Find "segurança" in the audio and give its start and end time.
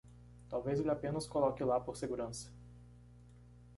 1.95-2.49